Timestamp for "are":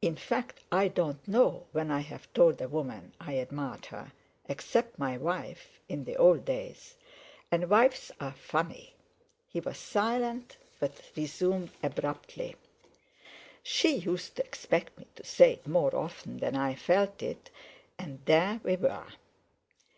8.20-8.32